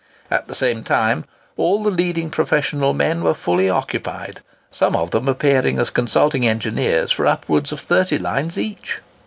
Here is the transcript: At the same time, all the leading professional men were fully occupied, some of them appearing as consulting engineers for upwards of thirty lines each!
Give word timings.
At 0.31 0.47
the 0.47 0.55
same 0.55 0.83
time, 0.83 1.25
all 1.57 1.83
the 1.83 1.91
leading 1.91 2.31
professional 2.31 2.91
men 2.91 3.23
were 3.23 3.35
fully 3.35 3.69
occupied, 3.69 4.41
some 4.71 4.95
of 4.95 5.11
them 5.11 5.27
appearing 5.27 5.77
as 5.77 5.91
consulting 5.91 6.47
engineers 6.47 7.11
for 7.11 7.27
upwards 7.27 7.71
of 7.71 7.79
thirty 7.81 8.17
lines 8.17 8.57
each! 8.57 8.97